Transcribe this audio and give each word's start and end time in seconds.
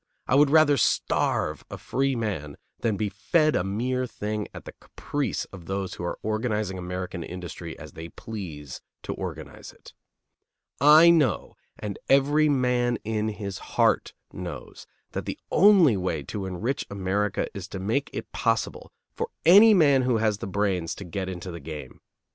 I 0.25 0.33
would 0.33 0.49
rather 0.49 0.77
starve 0.77 1.63
a 1.69 1.77
free 1.77 2.15
man 2.15 2.57
than 2.79 2.97
be 2.97 3.07
fed 3.07 3.55
a 3.55 3.63
mere 3.63 4.07
thing 4.07 4.47
at 4.51 4.65
the 4.65 4.71
caprice 4.79 5.45
of 5.53 5.65
those 5.67 5.93
who 5.93 6.03
are 6.03 6.17
organizing 6.23 6.79
American 6.79 7.23
industry 7.23 7.77
as 7.77 7.91
they 7.91 8.09
please 8.09 8.81
to 9.03 9.13
organize 9.13 9.71
it. 9.71 9.93
I 10.79 11.11
know, 11.11 11.55
and 11.77 11.99
every 12.09 12.49
man 12.49 12.97
in 13.03 13.27
his 13.27 13.59
heart 13.77 14.15
knows, 14.33 14.87
that 15.11 15.25
the 15.25 15.37
only 15.51 15.97
way 15.97 16.23
to 16.23 16.47
enrich 16.47 16.83
America 16.89 17.45
is 17.53 17.67
to 17.67 17.79
make 17.79 18.09
it 18.11 18.31
possible 18.31 18.91
for 19.13 19.29
any 19.45 19.75
man 19.75 20.01
who 20.01 20.17
has 20.17 20.39
the 20.39 20.47
brains 20.47 20.95
to 20.95 21.03
get 21.03 21.29
into 21.29 21.51
the 21.51 21.59
game. 21.59 22.01